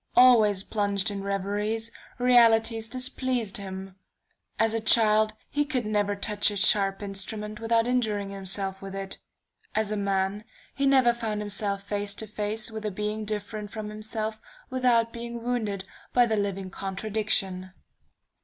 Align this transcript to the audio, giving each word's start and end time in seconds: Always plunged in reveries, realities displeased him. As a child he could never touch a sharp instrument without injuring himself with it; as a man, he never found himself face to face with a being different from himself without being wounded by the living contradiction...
Always 0.15 0.63
plunged 0.63 1.11
in 1.11 1.21
reveries, 1.23 1.91
realities 2.17 2.89
displeased 2.89 3.57
him. 3.57 3.97
As 4.57 4.73
a 4.73 4.79
child 4.81 5.33
he 5.47 5.63
could 5.63 5.85
never 5.85 6.15
touch 6.15 6.49
a 6.49 6.57
sharp 6.57 7.03
instrument 7.03 7.59
without 7.59 7.85
injuring 7.85 8.31
himself 8.31 8.81
with 8.81 8.95
it; 8.95 9.19
as 9.75 9.91
a 9.91 9.95
man, 9.97 10.43
he 10.73 10.87
never 10.87 11.13
found 11.13 11.39
himself 11.39 11.83
face 11.83 12.15
to 12.15 12.25
face 12.25 12.71
with 12.71 12.83
a 12.83 12.89
being 12.89 13.25
different 13.25 13.69
from 13.69 13.89
himself 13.91 14.41
without 14.71 15.13
being 15.13 15.43
wounded 15.43 15.85
by 16.13 16.25
the 16.25 16.35
living 16.35 16.71
contradiction... 16.71 17.71